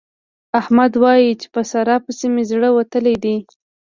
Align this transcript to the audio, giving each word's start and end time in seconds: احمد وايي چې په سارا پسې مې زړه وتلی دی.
احمد 0.59 0.93
وايي 1.03 1.31
چې 1.41 1.47
په 1.53 1.61
سارا 1.71 1.97
پسې 2.05 2.27
مې 2.33 2.43
زړه 2.51 2.69
وتلی 2.77 3.15
دی. 3.23 3.35